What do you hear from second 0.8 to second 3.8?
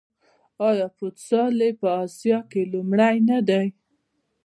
فوټسال یې په اسیا کې لومړی نه دی؟